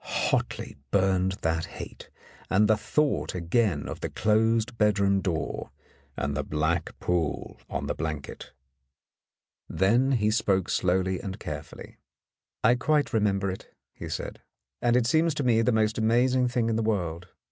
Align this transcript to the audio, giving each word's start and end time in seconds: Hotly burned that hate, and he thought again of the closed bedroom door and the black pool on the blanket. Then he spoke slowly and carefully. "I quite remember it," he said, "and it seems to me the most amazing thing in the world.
Hotly 0.31 0.77
burned 0.89 1.33
that 1.43 1.65
hate, 1.77 2.09
and 2.49 2.67
he 2.67 2.75
thought 2.75 3.35
again 3.35 3.87
of 3.87 3.99
the 3.99 4.09
closed 4.09 4.75
bedroom 4.79 5.21
door 5.21 5.69
and 6.17 6.35
the 6.35 6.41
black 6.43 6.97
pool 6.99 7.59
on 7.69 7.85
the 7.85 7.93
blanket. 7.93 8.51
Then 9.69 10.13
he 10.13 10.31
spoke 10.31 10.69
slowly 10.69 11.19
and 11.19 11.37
carefully. 11.39 11.97
"I 12.63 12.73
quite 12.73 13.13
remember 13.13 13.51
it," 13.51 13.75
he 13.93 14.09
said, 14.09 14.41
"and 14.81 14.95
it 14.95 15.05
seems 15.05 15.35
to 15.35 15.43
me 15.43 15.61
the 15.61 15.71
most 15.71 15.99
amazing 15.99 16.47
thing 16.47 16.67
in 16.67 16.77
the 16.77 16.81
world. 16.81 17.27